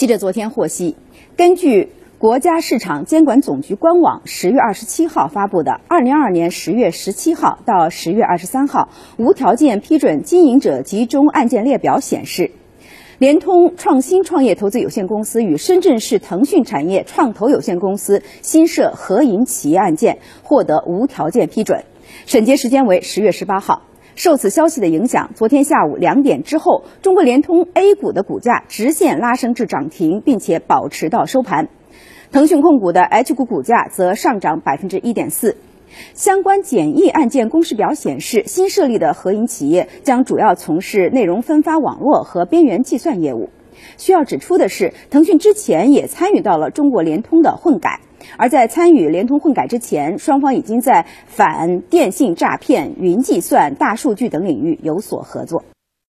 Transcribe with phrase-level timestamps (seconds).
[0.00, 0.96] 记者昨天获悉，
[1.36, 12.50] 根据国家市场监管总局官网十月二十七号发布的《二零二二年十月十七号到十月二十三号无条件批准经营者集中案件列表》显示，
[13.18, 21.84] 联通创新创业投资有限公司与深圳市腾讯产业创投有限公司新设合营企业案件获得无条件批准，
[22.24, 23.82] 审结时间为十月十八号。
[24.16, 31.68] 受此消息的影响，昨天下午两点之后，中国联通 A 股的股价直线拉升至涨停，并且保持到收盘。
[32.32, 35.56] 腾讯控股的 H 股股价则上涨百分之一点四。
[36.14, 43.50] 相关简易案件公示表显示，新设立的合营企业将主要从事内容分发网络和边缘计算业务。
[43.96, 48.00] 需要指出的是，腾讯之前也参与到了中国联通的混改。
[48.36, 55.64] 而在参与联通混改之前，双方已经在反电信诈骗、云计算、大数据等领域有所合作。